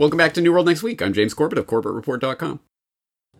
[0.00, 1.02] Welcome back to New World Next Week.
[1.02, 2.60] I'm James Corbett of CorbettReport.com.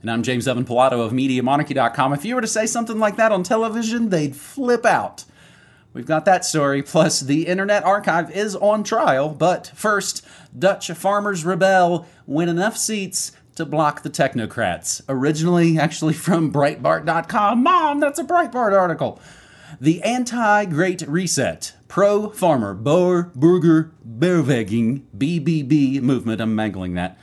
[0.02, 2.12] And I'm James Evan Pilato of MediaMonarchy.com.
[2.12, 5.25] If you were to say something like that on television, they'd flip out.
[5.94, 9.30] We've got that story, plus the Internet Archive is on trial.
[9.30, 10.22] But first,
[10.57, 15.00] Dutch farmers rebel, win enough seats to block the technocrats.
[15.08, 17.62] Originally, actually from Breitbart.com.
[17.62, 19.18] Mom, that's a Breitbart article.
[19.80, 27.18] The anti Great Reset, pro farmer, Boer Burger Beweging, BBB movement, I'm mangling that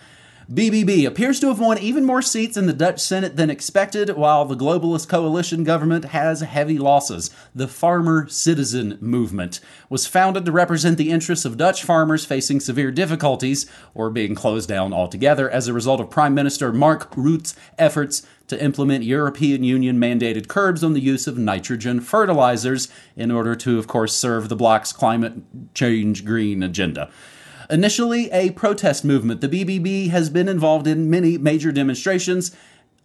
[0.52, 4.46] BBB appears to have won even more seats in the Dutch Senate than expected, while
[4.46, 7.30] the globalist coalition government has heavy losses.
[7.54, 9.60] The Farmer Citizen Movement
[9.90, 14.70] was founded to represent the interests of Dutch farmers facing severe difficulties or being closed
[14.70, 20.00] down altogether as a result of Prime Minister Mark Rutte's efforts to implement European Union
[20.00, 24.56] mandated curbs on the use of nitrogen fertilizers in order to, of course, serve the
[24.56, 25.34] bloc's climate
[25.74, 27.10] change green agenda.
[27.70, 32.56] Initially a protest movement, the BBB has been involved in many major demonstrations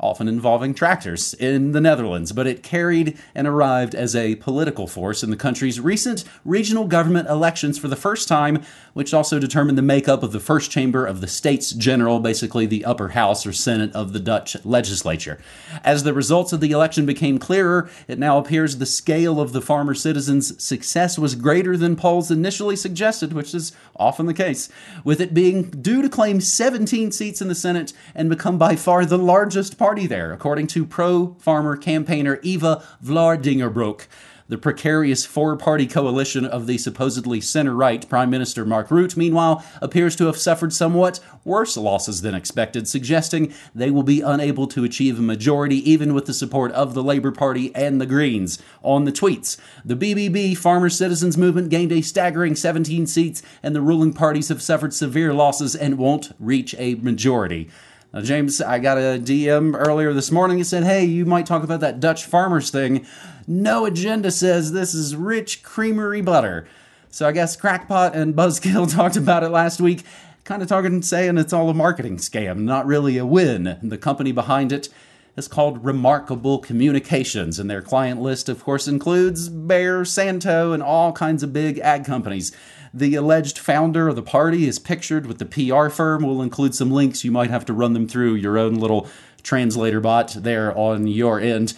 [0.02, 5.22] often involving tractors, in the Netherlands, but it carried and arrived as a political force
[5.22, 8.62] in the country's recent regional government elections for the first time,
[8.94, 12.84] which also determined the makeup of the first chamber of the States General, basically the
[12.84, 15.38] upper house or Senate of the Dutch legislature.
[15.84, 19.62] As the results of the election became clearer, it now appears the scale of the
[19.62, 24.68] farmer citizens' success was greater than polls initially suggested, which is often the case,
[25.04, 29.04] with it being due to claim 17 seats in the Senate and become by far
[29.04, 34.06] the largest party party there, according to pro farmer campaigner Eva Vlaardingerbroek.
[34.48, 39.62] The precarious four party coalition of the supposedly center right Prime Minister Mark Rutte, meanwhile,
[39.82, 44.82] appears to have suffered somewhat worse losses than expected, suggesting they will be unable to
[44.82, 48.58] achieve a majority even with the support of the Labour Party and the Greens.
[48.82, 53.82] On the tweets, the BBB Farmer Citizens Movement gained a staggering 17 seats, and the
[53.82, 57.68] ruling parties have suffered severe losses and won't reach a majority.
[58.12, 61.62] Now, James, I got a DM earlier this morning that said, hey, you might talk
[61.62, 63.06] about that Dutch farmers thing.
[63.46, 66.68] No agenda says this is rich creamery butter.
[67.08, 70.04] So I guess Crackpot and Buzzkill talked about it last week,
[70.44, 73.78] kind of talking, saying it's all a marketing scam, not really a win.
[73.82, 74.90] The company behind it
[75.36, 81.12] is called Remarkable Communications, and their client list, of course, includes Bayer, Santo, and all
[81.12, 82.52] kinds of big ag companies.
[82.92, 86.22] The alleged founder of the party is pictured with the PR firm.
[86.22, 87.24] We'll include some links.
[87.24, 89.08] You might have to run them through your own little
[89.42, 91.72] translator bot there on your end.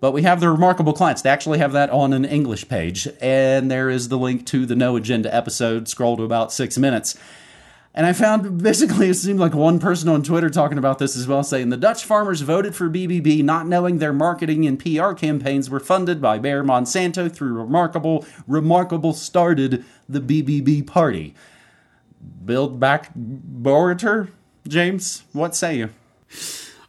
[0.00, 1.22] But we have the remarkable clients.
[1.22, 3.08] They actually have that on an English page.
[3.20, 5.88] And there is the link to the No Agenda episode.
[5.88, 7.16] Scroll to about six minutes.
[7.94, 11.26] And I found basically it seemed like one person on Twitter talking about this as
[11.26, 15.68] well, saying the Dutch farmers voted for BBB not knowing their marketing and PR campaigns
[15.70, 18.24] were funded by Bayer Monsanto through Remarkable.
[18.46, 21.34] Remarkable started the BBB party.
[22.44, 24.30] Build back Borator?
[24.66, 25.90] James, what say you?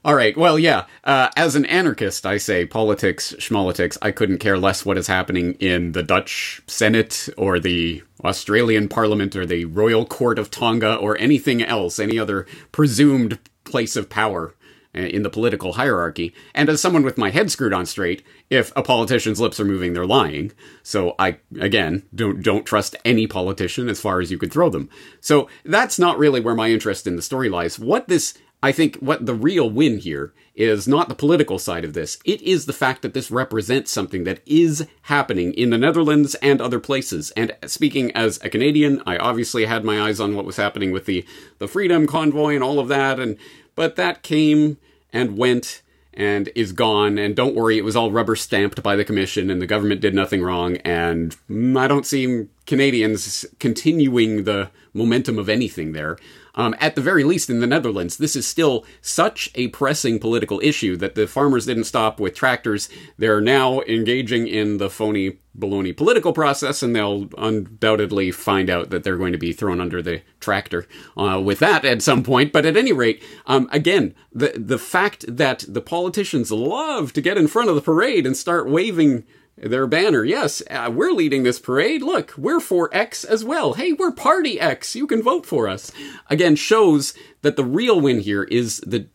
[0.05, 0.37] All right.
[0.37, 0.85] Well, yeah.
[1.03, 3.97] Uh, as an anarchist, I say politics, schmolitics.
[4.01, 9.35] I couldn't care less what is happening in the Dutch Senate or the Australian Parliament
[9.35, 14.55] or the Royal Court of Tonga or anything else, any other presumed place of power
[14.95, 16.33] uh, in the political hierarchy.
[16.55, 19.91] And as someone with my head screwed on straight, if a politician's lips are moving,
[19.91, 20.53] they're lying.
[20.81, 24.89] So I, again, don't, don't trust any politician as far as you could throw them.
[25.19, 27.77] So that's not really where my interest in the story lies.
[27.77, 31.93] What this I think what the real win here is not the political side of
[31.93, 32.19] this.
[32.25, 36.59] It is the fact that this represents something that is happening in the Netherlands and
[36.59, 37.31] other places.
[37.31, 41.05] And speaking as a Canadian, I obviously had my eyes on what was happening with
[41.05, 41.25] the,
[41.59, 43.17] the Freedom Convoy and all of that.
[43.19, 43.37] And,
[43.75, 44.77] but that came
[45.13, 45.81] and went
[46.13, 47.17] and is gone.
[47.17, 50.13] And don't worry, it was all rubber stamped by the commission and the government did
[50.13, 50.75] nothing wrong.
[50.77, 56.17] And I don't see Canadians continuing the momentum of anything there.
[56.59, 60.59] Um, at the very least, in the Netherlands, this is still such a pressing political
[60.61, 62.89] issue that the farmers didn't stop with tractors.
[63.17, 69.05] They're now engaging in the phony baloney political process, and they'll undoubtedly find out that
[69.05, 70.85] they're going to be thrown under the tractor
[71.15, 72.51] uh, with that at some point.
[72.51, 77.37] But at any rate, um, again, the the fact that the politicians love to get
[77.37, 79.23] in front of the parade and start waving
[79.61, 80.23] their banner.
[80.23, 82.01] Yes, uh, we're leading this parade.
[82.01, 83.73] Look, we're for X as well.
[83.73, 84.95] Hey, we're Party X.
[84.95, 85.91] You can vote for us.
[86.29, 89.07] Again, shows that the real win here is the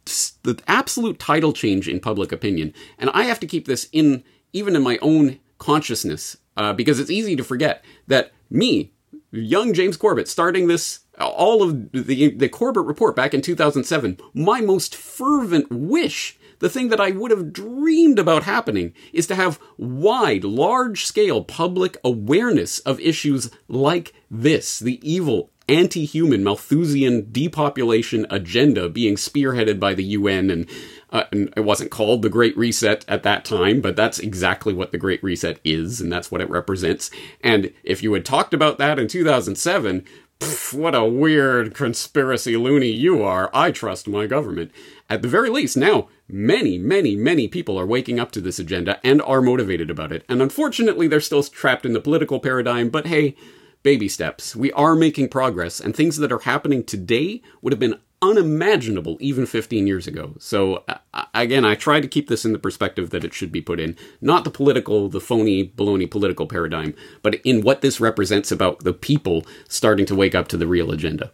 [0.42, 2.74] the absolute title change in public opinion.
[2.98, 7.10] And I have to keep this in even in my own consciousness uh, because it's
[7.10, 8.92] easy to forget that me,
[9.30, 14.60] young James Corbett, starting this all of the the Corbett report back in 2007, my
[14.60, 19.58] most fervent wish the thing that I would have dreamed about happening is to have
[19.76, 28.26] wide, large scale public awareness of issues like this the evil, anti human, Malthusian depopulation
[28.30, 30.50] agenda being spearheaded by the UN.
[30.50, 30.68] And,
[31.10, 34.92] uh, and, it wasn't called the Great Reset at that time, but that's exactly what
[34.92, 37.10] the Great Reset is, and that's what it represents.
[37.40, 40.04] And if you had talked about that in 2007,
[40.40, 43.50] pff, what a weird conspiracy loony you are.
[43.54, 44.70] I trust my government.
[45.08, 48.98] At the very least, now, many, many, many people are waking up to this agenda
[49.04, 50.24] and are motivated about it.
[50.28, 53.36] And unfortunately, they're still trapped in the political paradigm, but hey,
[53.82, 54.56] baby steps.
[54.56, 59.44] We are making progress, and things that are happening today would have been unimaginable even
[59.44, 60.34] 15 years ago.
[60.38, 63.60] So, uh, again, I try to keep this in the perspective that it should be
[63.60, 63.96] put in.
[64.22, 68.94] Not the political, the phony, baloney political paradigm, but in what this represents about the
[68.94, 71.32] people starting to wake up to the real agenda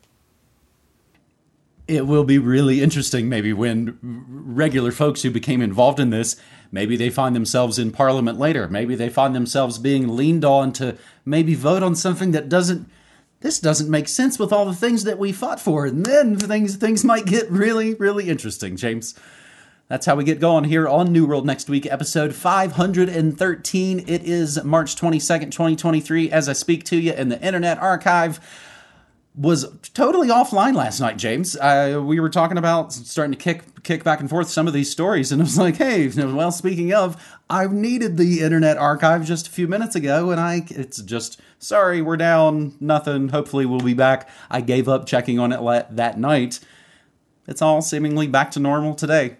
[1.90, 6.36] it will be really interesting maybe when regular folks who became involved in this
[6.70, 8.68] maybe they find themselves in parliament later.
[8.68, 12.88] Maybe they find themselves being leaned on to maybe vote on something that doesn't
[13.40, 15.86] this doesn't make sense with all the things that we fought for.
[15.86, 19.14] And then things things might get really really interesting james.
[19.88, 23.98] That's how we get going here on New World next week, episode 513.
[24.06, 28.38] It is March 22nd, 2023, as I speak to you in the Internet Archive
[29.34, 31.56] was totally offline last night, James.
[31.56, 34.90] Uh, we were talking about starting to kick kick back and forth some of these
[34.90, 39.46] stories, and I was like, "Hey, well, speaking of, I needed the Internet Archive just
[39.46, 43.28] a few minutes ago, and I it's just sorry, we're down, nothing.
[43.28, 44.28] Hopefully, we'll be back.
[44.50, 45.60] I gave up checking on it
[45.96, 46.60] that night.
[47.46, 49.36] It's all seemingly back to normal today.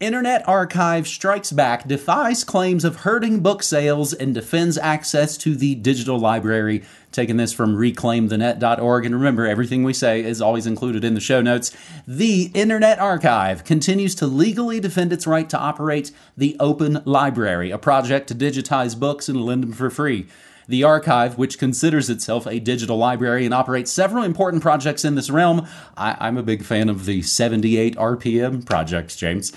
[0.00, 5.76] Internet Archive strikes back, defies claims of hurting book sales, and defends access to the
[5.76, 6.82] digital library.
[7.12, 9.06] Taking this from reclaimthenet.org.
[9.06, 11.70] And remember, everything we say is always included in the show notes.
[12.08, 17.78] The Internet Archive continues to legally defend its right to operate the Open Library, a
[17.78, 20.26] project to digitize books and lend them for free.
[20.66, 25.30] The archive, which considers itself a digital library and operates several important projects in this
[25.30, 29.54] realm, I, am a big fan of the 78 RPM projects, James.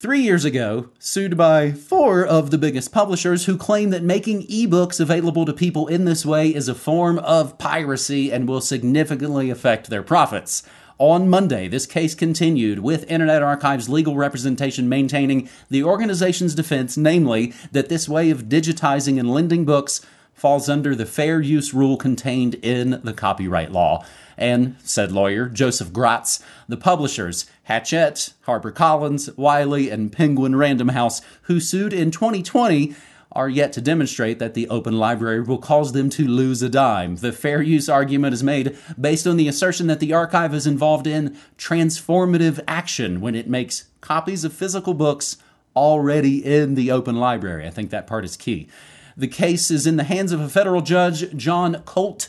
[0.00, 5.00] Three years ago, sued by four of the biggest publishers who claim that making ebooks
[5.00, 9.90] available to people in this way is a form of piracy and will significantly affect
[9.90, 10.62] their profits.
[10.98, 17.52] On Monday, this case continued, with Internet Archive's legal representation maintaining the organization's defense, namely,
[17.72, 20.00] that this way of digitizing and lending books
[20.38, 24.04] falls under the fair use rule contained in the copyright law
[24.36, 31.58] and, said lawyer Joseph Gratz, the publishers Hachette, HarperCollins, Wiley, and Penguin Random House, who
[31.58, 32.94] sued in 2020,
[33.32, 37.16] are yet to demonstrate that the open library will cause them to lose a dime.
[37.16, 41.06] The fair use argument is made based on the assertion that the archive is involved
[41.06, 45.36] in transformative action when it makes copies of physical books
[45.76, 47.66] already in the open library.
[47.66, 48.68] I think that part is key.
[49.18, 52.28] The case is in the hands of a federal judge, John Colt,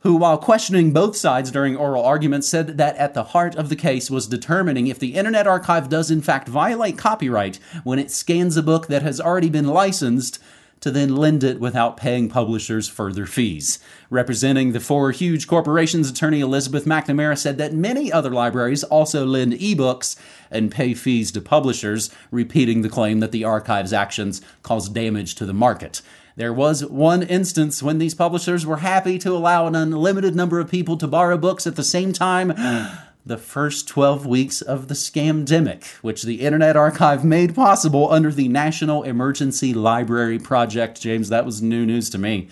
[0.00, 3.76] who, while questioning both sides during oral arguments, said that at the heart of the
[3.76, 8.56] case was determining if the Internet Archive does in fact violate copyright when it scans
[8.56, 10.40] a book that has already been licensed
[10.80, 13.78] to then lend it without paying publishers further fees.
[14.10, 19.54] Representing the four huge corporations, attorney Elizabeth McNamara said that many other libraries also lend
[19.54, 20.16] ebooks
[20.50, 25.46] and pay fees to publishers, repeating the claim that the archive's actions cause damage to
[25.46, 26.02] the market.
[26.36, 30.70] There was one instance when these publishers were happy to allow an unlimited number of
[30.70, 32.48] people to borrow books at the same time.
[33.26, 38.48] the first 12 weeks of the scamdemic, which the Internet Archive made possible under the
[38.48, 41.00] National Emergency Library Project.
[41.00, 42.48] James, that was new news to me.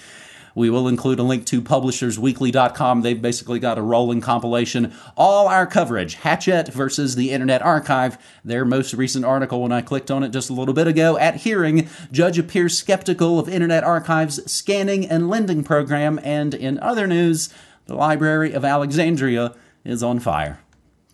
[0.54, 3.02] We will include a link to publishersweekly.com.
[3.02, 4.92] They've basically got a rolling compilation.
[5.16, 10.11] All our coverage, Hachette versus the Internet Archive, their most recent article when I clicked
[10.11, 11.18] on it just a little bit ago.
[11.18, 16.20] At hearing, judge appears skeptical of Internet Archive's scanning and lending program.
[16.23, 17.52] And in other news,
[17.87, 20.61] the Library of Alexandria is on fire.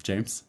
[0.02, 0.44] James?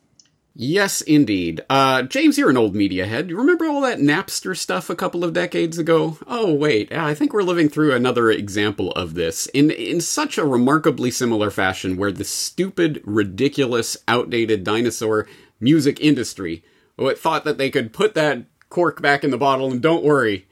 [0.53, 1.62] Yes, indeed.
[1.70, 3.29] Uh, James, you're an old media head.
[3.29, 6.17] You remember all that Napster stuff a couple of decades ago?
[6.27, 6.91] Oh, wait.
[6.91, 11.51] I think we're living through another example of this in, in such a remarkably similar
[11.51, 15.25] fashion where the stupid, ridiculous, outdated dinosaur
[15.62, 16.63] music industry
[17.15, 20.48] thought that they could put that cork back in the bottle and don't worry,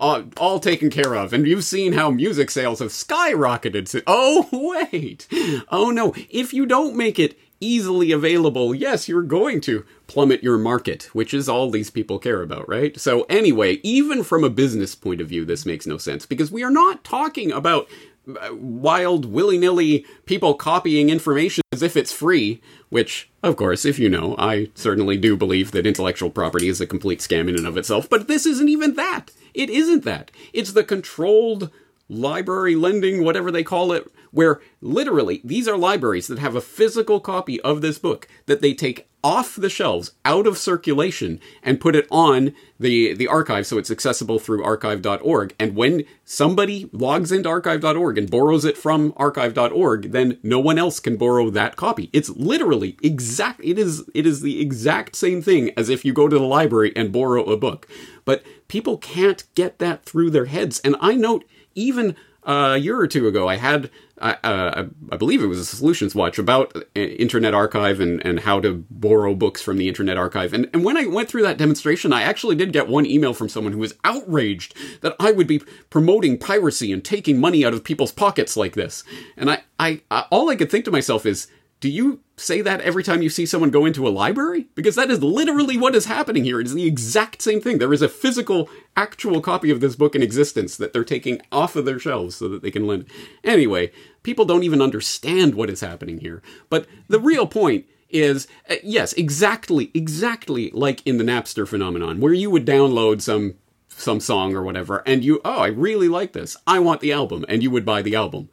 [0.00, 1.32] all, all, taken care of.
[1.32, 4.02] And you've seen how music sales have skyrocketed.
[4.06, 4.48] Oh,
[4.90, 5.26] wait.
[5.70, 6.14] Oh, no.
[6.30, 11.32] If you don't make it easily available, yes, you're going to plummet your market, which
[11.32, 12.98] is all these people care about, right?
[12.98, 16.64] So, anyway, even from a business point of view, this makes no sense because we
[16.64, 17.88] are not talking about
[18.28, 23.98] uh, wild, willy nilly people copying information as if it's free, which, of course, if
[23.98, 27.66] you know, I certainly do believe that intellectual property is a complete scam in and
[27.66, 29.30] of itself, but this isn't even that.
[29.54, 30.30] It isn't that.
[30.52, 31.70] It's the controlled
[32.10, 37.20] library lending, whatever they call it, where literally these are libraries that have a physical
[37.20, 41.94] copy of this book that they take off the shelves, out of circulation, and put
[41.94, 45.54] it on the, the archive so it's accessible through archive.org.
[45.58, 51.00] And when somebody logs into archive.org and borrows it from archive.org, then no one else
[51.00, 52.08] can borrow that copy.
[52.12, 56.28] It's literally exact, it is, it is the exact same thing as if you go
[56.28, 57.86] to the library and borrow a book.
[58.24, 60.80] But people can't get that through their heads.
[60.80, 65.46] And I note even a year or two ago, I had, uh, I believe it
[65.46, 69.76] was a Solutions Watch about uh, Internet Archive and, and how to borrow books from
[69.76, 70.54] the Internet Archive.
[70.54, 73.50] And, and when I went through that demonstration, I actually did get one email from
[73.50, 77.84] someone who was outraged that I would be promoting piracy and taking money out of
[77.84, 79.04] people's pockets like this.
[79.36, 81.46] And I, I, I all I could think to myself is,
[81.80, 84.66] do you say that every time you see someone go into a library?
[84.74, 86.60] Because that is literally what is happening here.
[86.60, 87.78] It is the exact same thing.
[87.78, 91.76] There is a physical, actual copy of this book in existence that they're taking off
[91.76, 93.06] of their shelves so that they can lend.
[93.42, 96.42] Anyway, people don't even understand what is happening here.
[96.68, 102.34] But the real point is uh, yes, exactly, exactly like in the Napster phenomenon, where
[102.34, 103.54] you would download some
[103.88, 106.56] some song or whatever, and you, oh, I really like this.
[106.66, 108.48] I want the album, and you would buy the album.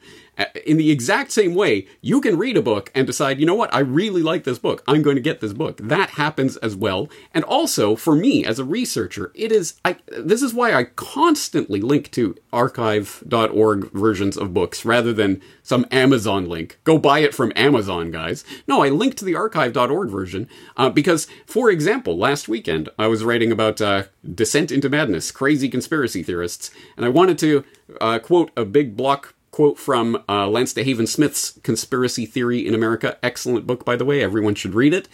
[0.66, 3.74] In the exact same way, you can read a book and decide, you know what,
[3.74, 4.84] I really like this book.
[4.88, 5.78] I'm going to get this book.
[5.78, 7.10] That happens as well.
[7.34, 11.82] And also, for me as a researcher, it is, I, this is why I constantly
[11.82, 16.80] link to archive.org versions of books rather than some Amazon link.
[16.84, 18.44] Go buy it from Amazon, guys.
[18.68, 23.24] No, I link to the archive.org version uh, because, for example, last weekend I was
[23.24, 27.64] writing about uh, Descent into Madness, crazy conspiracy theorists, and I wanted to
[28.00, 33.18] uh, quote a big block quote from uh, Lance DeHaven Smith's Conspiracy Theory in America.
[33.24, 34.22] Excellent book, by the way.
[34.22, 35.10] Everyone should read it.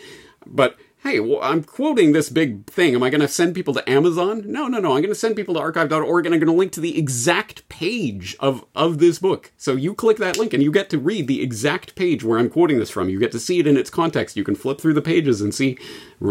[0.46, 2.94] But hey, well, I'm quoting this big thing.
[2.94, 4.44] Am I going to send people to Amazon?
[4.46, 4.90] No, no, no.
[4.90, 7.70] I'm going to send people to archive.org and I'm going to link to the exact
[7.70, 9.54] page of, of this book.
[9.56, 12.50] So you click that link and you get to read the exact page where I'm
[12.50, 13.08] quoting this from.
[13.08, 14.36] You get to see it in its context.
[14.36, 15.78] You can flip through the pages and see,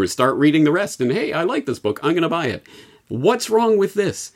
[0.04, 1.00] start reading the rest.
[1.00, 1.98] And hey, I like this book.
[2.02, 2.66] I'm going to buy it.
[3.08, 4.32] What's wrong with this?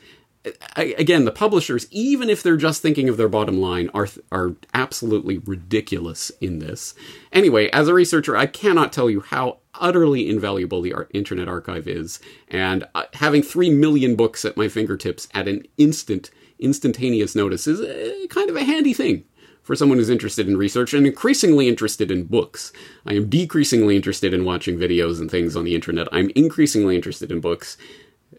[0.75, 5.39] Again, the publishers, even if they're just thinking of their bottom line, are are absolutely
[5.39, 6.93] ridiculous in this.
[7.31, 12.19] Anyway, as a researcher, I cannot tell you how utterly invaluable the Internet Archive is,
[12.47, 17.81] and uh, having three million books at my fingertips at an instant, instantaneous notice is
[17.81, 19.23] a, kind of a handy thing
[19.67, 22.71] for someone who's interested in research and increasingly interested in books.
[23.05, 26.07] I am decreasingly interested in watching videos and things on the internet.
[26.13, 27.77] I'm increasingly interested in books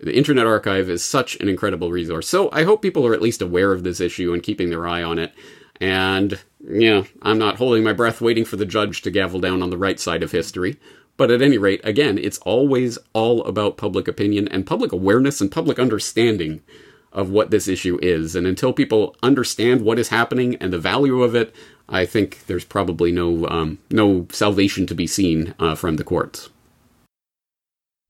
[0.00, 2.28] the Internet Archive is such an incredible resource.
[2.28, 5.02] So I hope people are at least aware of this issue and keeping their eye
[5.02, 5.32] on it.
[5.80, 9.62] And, you know, I'm not holding my breath waiting for the judge to gavel down
[9.62, 10.76] on the right side of history.
[11.16, 15.50] But at any rate, again, it's always all about public opinion and public awareness and
[15.50, 16.62] public understanding
[17.12, 18.36] of what this issue is.
[18.36, 21.54] And until people understand what is happening and the value of it,
[21.88, 26.50] I think there's probably no um, no salvation to be seen uh, from the courts.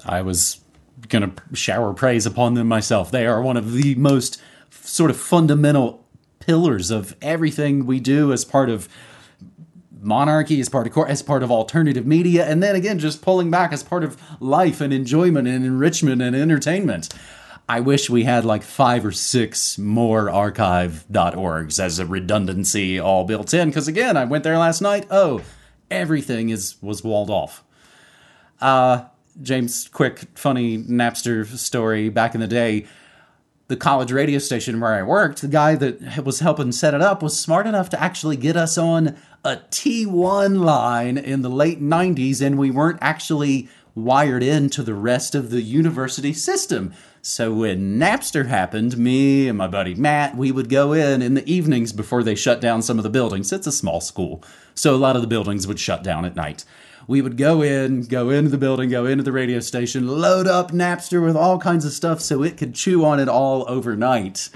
[0.05, 0.61] I was
[1.09, 3.11] going to shower praise upon them myself.
[3.11, 4.41] They are one of the most
[4.71, 6.07] sort of fundamental
[6.41, 8.89] pillars of everything we do as part of
[10.01, 13.73] monarchy, as part of as part of alternative media, and then again, just pulling back
[13.73, 17.13] as part of life and enjoyment and enrichment and entertainment.
[17.69, 23.53] I wish we had like five or six more archive.orgs as a redundancy all built
[23.53, 23.69] in.
[23.69, 25.07] Because again, I went there last night.
[25.11, 25.43] Oh,
[25.91, 27.63] everything is was walled off.
[28.61, 29.05] Uh,
[29.41, 32.87] James, quick, funny Napster story back in the day.
[33.69, 37.23] The college radio station where I worked, the guy that was helping set it up
[37.23, 42.41] was smart enough to actually get us on a T1 line in the late 90s,
[42.41, 46.93] and we weren't actually wired into the rest of the university system.
[47.21, 51.49] So when Napster happened, me and my buddy Matt, we would go in in the
[51.49, 53.53] evenings before they shut down some of the buildings.
[53.53, 54.43] It's a small school,
[54.75, 56.65] so a lot of the buildings would shut down at night
[57.09, 60.73] we would go in, go into the building, go into the radio station, load up
[60.73, 64.51] Napster with all kinds of stuff so it could chew on it all overnight.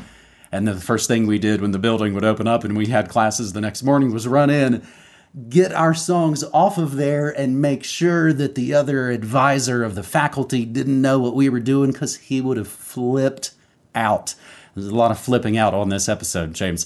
[0.52, 2.88] And then the first thing we did when the building would open up and we
[2.88, 4.86] had classes the next morning was run in,
[5.48, 10.02] get our songs off of there, and make sure that the other advisor of the
[10.02, 13.52] faculty didn't know what we were doing because he would have flipped
[13.94, 14.34] out.
[14.74, 16.84] There's a lot of flipping out on this episode, James.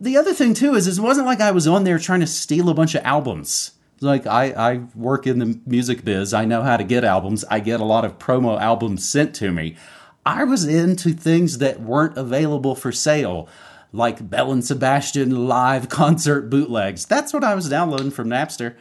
[0.00, 2.26] The other thing, too, is, is it wasn't like I was on there trying to
[2.28, 6.62] steal a bunch of albums like I, I work in the music biz i know
[6.62, 9.76] how to get albums i get a lot of promo albums sent to me
[10.24, 13.48] i was into things that weren't available for sale
[13.92, 17.06] like Belle and Sebastian live concert bootlegs.
[17.06, 18.74] That's what I was downloading from Napster.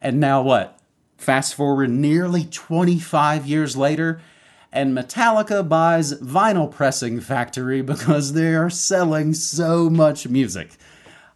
[0.00, 0.78] And now what?
[1.16, 4.20] Fast forward nearly 25 years later,
[4.72, 10.72] and Metallica buys Vinyl Pressing Factory because they are selling so much music.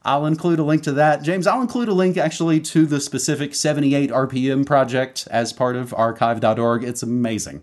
[0.09, 1.23] I'll include a link to that.
[1.23, 5.93] James, I'll include a link actually to the specific 78 RPM project as part of
[5.93, 6.83] archive.org.
[6.83, 7.61] It's amazing.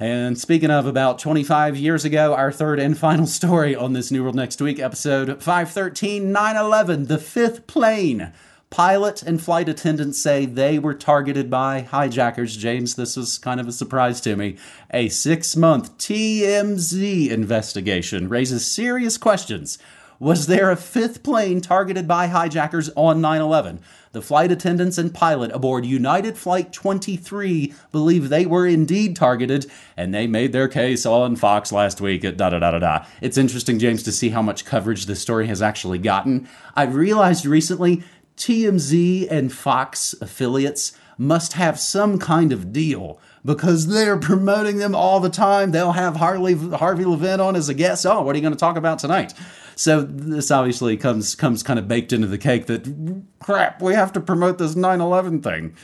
[0.00, 4.24] And speaking of about 25 years ago, our third and final story on this New
[4.24, 8.32] World Next Week episode 513 911, the fifth plane.
[8.68, 12.56] Pilot and flight attendants say they were targeted by hijackers.
[12.56, 14.56] James, this was kind of a surprise to me.
[14.90, 19.78] A six month TMZ investigation raises serious questions
[20.18, 23.80] was there a fifth plane targeted by hijackers on 9 11?
[24.12, 30.14] The flight attendants and pilot aboard United Flight 23 believe they were indeed targeted, and
[30.14, 33.06] they made their case on Fox last week at da da da da da.
[33.20, 36.48] It's interesting, James, to see how much coverage this story has actually gotten.
[36.74, 38.02] I've realized recently
[38.38, 45.20] TMZ and Fox affiliates must have some kind of deal because they're promoting them all
[45.20, 45.70] the time.
[45.70, 48.04] They'll have Harley, Harvey Levin on as a guest.
[48.04, 49.32] Oh, what are you going to talk about tonight?
[49.76, 54.12] So this obviously comes comes kind of baked into the cake that crap, we have
[54.14, 55.74] to promote this 9/11 thing.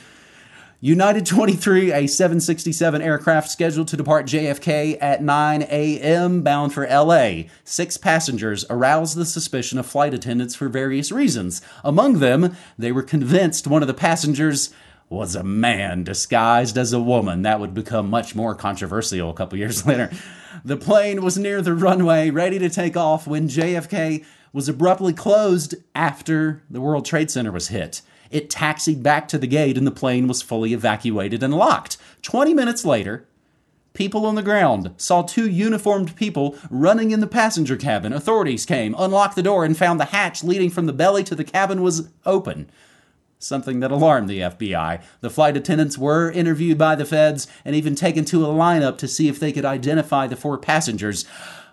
[0.81, 7.43] United 23, a 767 aircraft scheduled to depart JFK at 9 a.m., bound for LA.
[7.63, 11.61] Six passengers aroused the suspicion of flight attendants for various reasons.
[11.85, 14.71] Among them, they were convinced one of the passengers
[15.09, 17.43] was a man disguised as a woman.
[17.43, 20.11] That would become much more controversial a couple years later.
[20.65, 25.75] The plane was near the runway, ready to take off, when JFK was abruptly closed
[25.95, 28.01] after the World Trade Center was hit.
[28.29, 31.97] It taxied back to the gate and the plane was fully evacuated and locked.
[32.21, 33.27] 20 minutes later,
[33.93, 38.13] people on the ground saw two uniformed people running in the passenger cabin.
[38.13, 41.43] Authorities came, unlocked the door, and found the hatch leading from the belly to the
[41.43, 42.69] cabin was open
[43.43, 45.01] something that alarmed the FBI.
[45.21, 49.07] The flight attendants were interviewed by the feds and even taken to a lineup to
[49.07, 51.25] see if they could identify the four passengers.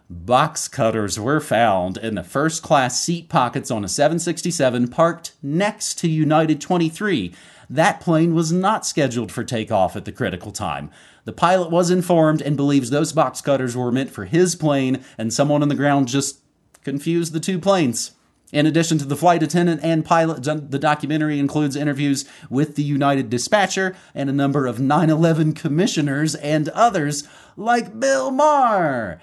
[0.09, 5.99] Box cutters were found in the first class seat pockets on a 767 parked next
[6.01, 7.33] to United 23.
[7.71, 10.91] That plane was not scheduled for takeoff at the critical time.
[11.25, 15.33] The pilot was informed and believes those box cutters were meant for his plane, and
[15.33, 16.41] someone on the ground just
[16.83, 18.11] confused the two planes.
[18.53, 23.31] In addition to the flight attendant and pilot, the documentary includes interviews with the United
[23.31, 29.21] Dispatcher and a number of 9 11 commissioners and others like Bill Maher.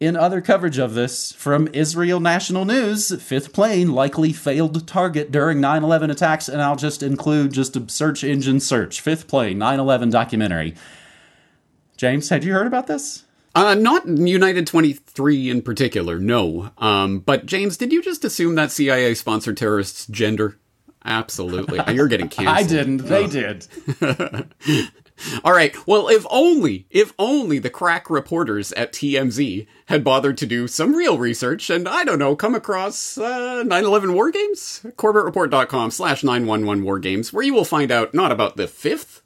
[0.00, 5.60] In other coverage of this, from Israel National News, fifth plane likely failed target during
[5.60, 9.02] 9 11 attacks, and I'll just include just a search engine search.
[9.02, 10.74] Fifth plane, 9 11 documentary.
[11.98, 13.24] James, had you heard about this?
[13.54, 16.70] Uh, not United 23 in particular, no.
[16.78, 20.58] Um, but James, did you just assume that CIA sponsored terrorists gender?
[21.04, 21.80] Absolutely.
[21.94, 22.56] You're getting canceled.
[22.56, 22.98] I didn't.
[22.98, 23.66] They did.
[25.44, 25.74] All right.
[25.86, 30.94] Well, if only, if only the crack reporters at TMZ had bothered to do some
[30.94, 34.80] real research and, I don't know, come across uh, 9-11 War Games?
[34.84, 39.19] CorbettReport.com slash 911 War Games, where you will find out not about the fifth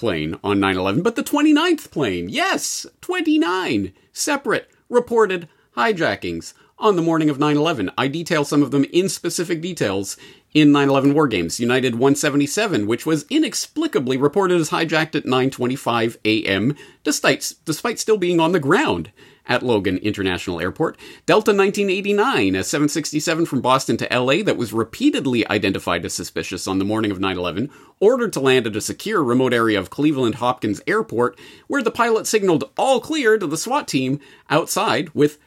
[0.00, 2.30] plane on 9 11, but the 29th plane.
[2.30, 7.90] Yes, 29 separate reported hijackings on the morning of 9 11.
[7.98, 10.16] I detail some of them in specific details
[10.52, 11.60] in 9 11 War Games.
[11.60, 18.40] United 177, which was inexplicably reported as hijacked at 9.25 a.m., despite, despite still being
[18.40, 19.12] on the ground
[19.46, 20.96] at Logan International Airport.
[21.26, 26.78] Delta 1989, a 767 from Boston to LA that was repeatedly identified as suspicious on
[26.78, 30.36] the morning of 9 11, ordered to land at a secure remote area of Cleveland
[30.36, 35.38] Hopkins Airport, where the pilot signaled all clear to the SWAT team outside with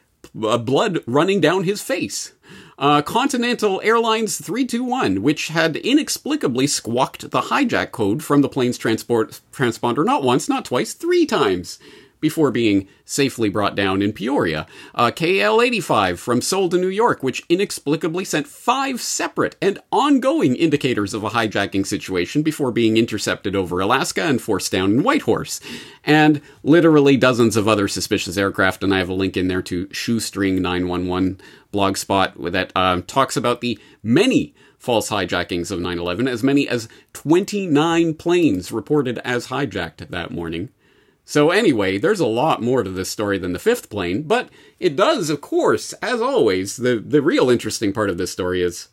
[0.43, 2.33] uh, blood running down his face.
[2.83, 9.39] Uh, Continental Airlines 321, which had inexplicably squawked the hijack code from the plane's transport
[9.53, 11.79] transponder not once, not twice, three times
[12.23, 14.65] before being safely brought down in Peoria.
[14.95, 20.55] Uh, KL 85 from Seoul to New York, which inexplicably sent five separate and ongoing
[20.55, 25.59] indicators of a hijacking situation before being intercepted over Alaska and forced down in Whitehorse.
[26.05, 29.89] And literally dozens of other suspicious aircraft, and I have a link in there to
[29.91, 31.41] Shoestring 911
[31.73, 36.87] blogspot that uh, talks about the many false hijackings of 9 11, as many as
[37.11, 40.69] 29 planes reported as hijacked that morning.
[41.25, 44.95] So anyway, there's a lot more to this story than the fifth plane, but it
[44.95, 48.89] does, of course, as always, the, the real interesting part of this story is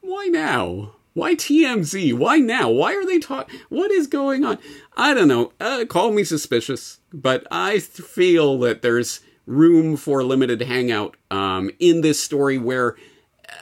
[0.00, 0.92] why now?
[1.12, 2.14] Why TMZ?
[2.14, 2.70] Why now?
[2.70, 3.58] Why are they talking?
[3.68, 4.58] What is going on?
[4.96, 5.52] I don't know.
[5.58, 12.00] Uh, call me suspicious, but I feel that there's room for limited hangout um, in
[12.00, 12.96] this story where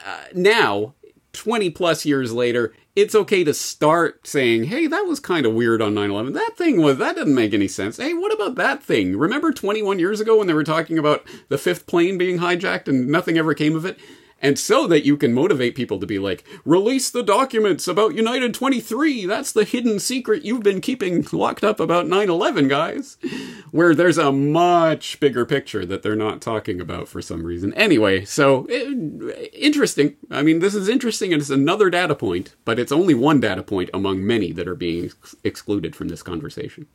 [0.05, 0.95] uh, now
[1.33, 5.81] 20 plus years later, it's okay to start saying, hey, that was kind of weird
[5.81, 6.33] on 9 11.
[6.33, 7.97] That thing was, that doesn't make any sense.
[7.97, 9.17] Hey, what about that thing?
[9.17, 13.07] Remember 21 years ago when they were talking about the fifth plane being hijacked and
[13.07, 13.99] nothing ever came of it?
[14.41, 18.53] And so that you can motivate people to be like, release the documents about United
[18.53, 19.25] 23.
[19.25, 23.17] That's the hidden secret you've been keeping locked up about 9 11, guys.
[23.71, 27.73] Where there's a much bigger picture that they're not talking about for some reason.
[27.75, 30.17] Anyway, so it, interesting.
[30.29, 33.63] I mean, this is interesting and it's another data point, but it's only one data
[33.63, 36.87] point among many that are being ex- excluded from this conversation.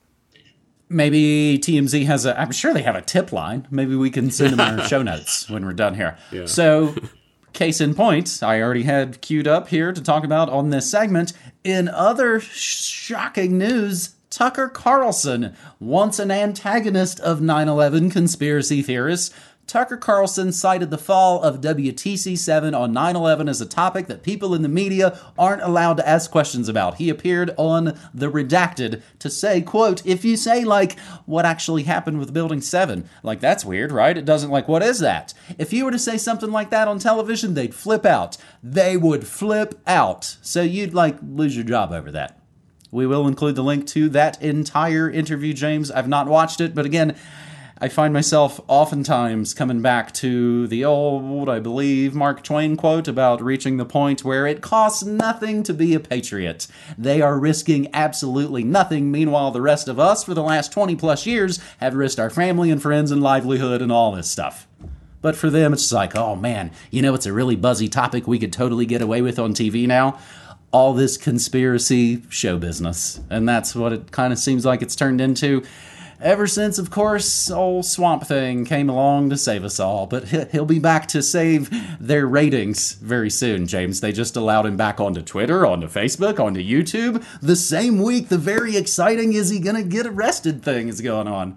[0.92, 2.38] Maybe TMZ has a.
[2.38, 3.68] I'm sure they have a tip line.
[3.70, 6.18] Maybe we can send them our show notes when we're done here.
[6.32, 6.46] Yeah.
[6.46, 6.96] So
[7.52, 11.32] Case in point, I already had queued up here to talk about on this segment.
[11.64, 19.34] In other shocking news, Tucker Carlson, once an antagonist of 9 11 conspiracy theorists,
[19.70, 24.24] Tucker Carlson cited the fall of WTC 7 on 9 11 as a topic that
[24.24, 26.96] people in the media aren't allowed to ask questions about.
[26.96, 32.18] He appeared on The Redacted to say, quote, if you say, like, what actually happened
[32.18, 34.18] with Building 7, like, that's weird, right?
[34.18, 35.34] It doesn't, like, what is that?
[35.56, 38.38] If you were to say something like that on television, they'd flip out.
[38.64, 40.36] They would flip out.
[40.42, 42.42] So you'd, like, lose your job over that.
[42.90, 45.92] We will include the link to that entire interview, James.
[45.92, 47.14] I've not watched it, but again,
[47.82, 53.40] I find myself oftentimes coming back to the old, I believe, Mark Twain quote about
[53.40, 56.66] reaching the point where it costs nothing to be a patriot.
[56.98, 59.10] They are risking absolutely nothing.
[59.10, 62.70] Meanwhile, the rest of us, for the last 20 plus years, have risked our family
[62.70, 64.68] and friends and livelihood and all this stuff.
[65.22, 68.38] But for them, it's like, oh man, you know, it's a really buzzy topic we
[68.38, 70.18] could totally get away with on TV now.
[70.70, 73.20] All this conspiracy show business.
[73.30, 75.62] And that's what it kind of seems like it's turned into
[76.20, 80.06] ever since, of course, old Swamp Thing came along to save us all.
[80.06, 84.00] But he'll be back to save their ratings very soon, James.
[84.00, 87.24] They just allowed him back onto Twitter, onto Facebook, onto YouTube.
[87.40, 91.56] The same week, the very exciting is he gonna get arrested thing is going on.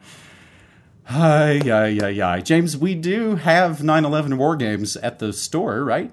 [1.05, 2.41] Hi, hi, hi, hi.
[2.41, 6.11] James, we do have 9 11 war games at the store, right?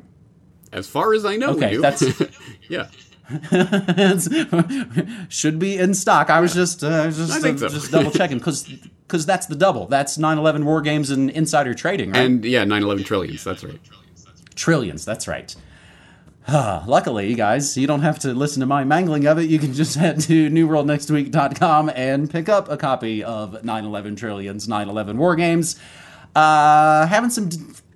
[0.73, 2.03] As far as I know, okay, that's
[2.69, 2.89] yeah.
[5.29, 6.31] should be in stock.
[6.31, 7.69] I was just uh, just uh, so.
[7.69, 8.64] just double checking because
[9.07, 9.87] because that's the double.
[9.87, 12.23] That's 9/11 War Games and insider trading, right?
[12.23, 13.45] And yeah, 9/11 trillions.
[13.45, 13.81] That's right.
[14.55, 15.05] Trillions.
[15.05, 15.55] That's right.
[16.49, 19.49] Uh, luckily, guys, you don't have to listen to my mangling of it.
[19.49, 25.16] You can just head to newworldnextweek.com and pick up a copy of 9/11 Trillions, 9/11
[25.16, 25.79] War Games.
[26.35, 27.49] Uh, having some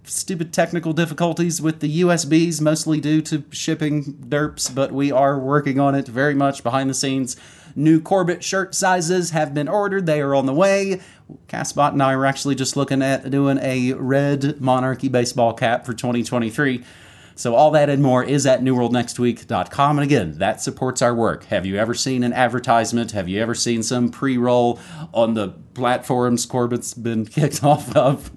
[0.05, 5.81] stupid technical difficulties with the USBs, mostly due to shipping derps, but we are working
[5.81, 7.37] on it very much behind the scenes.
[7.77, 11.01] New Corbett shirt sizes have been ordered, they are on the way.
[11.49, 15.93] Castbot and I are actually just looking at doing a red Monarchy baseball cap for
[15.93, 16.85] 2023.
[17.37, 19.99] So all that and more is at newworldnextweek.com.
[19.99, 21.45] And again, that supports our work.
[21.45, 23.11] Have you ever seen an advertisement?
[23.11, 24.79] Have you ever seen some pre-roll
[25.13, 28.31] on the platforms Corbett's been kicked off of?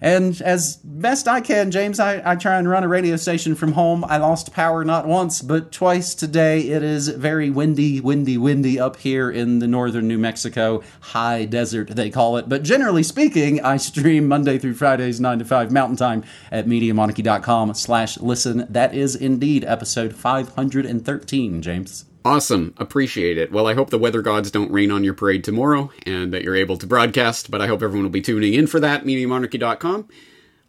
[0.00, 3.72] And as best I can, James, I, I try and run a radio station from
[3.72, 4.04] home.
[4.04, 6.60] I lost power not once, but twice today.
[6.60, 11.88] It is very windy, windy, windy up here in the northern New Mexico high desert,
[11.88, 12.48] they call it.
[12.48, 17.74] But generally speaking, I stream Monday through Fridays, 9 to 5 Mountain Time at MediaMonarchy.com
[17.74, 18.66] slash listen.
[18.70, 22.09] That is indeed episode 513, James.
[22.24, 22.74] Awesome.
[22.76, 23.50] Appreciate it.
[23.50, 26.56] Well, I hope the weather gods don't rain on your parade tomorrow and that you're
[26.56, 30.08] able to broadcast, but I hope everyone will be tuning in for that, MediaMonarchy.com.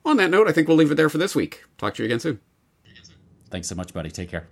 [0.06, 1.64] On that note, I think we'll leave it there for this week.
[1.78, 2.40] Talk to you again soon.
[3.50, 4.10] Thanks so much, buddy.
[4.10, 4.48] Take care.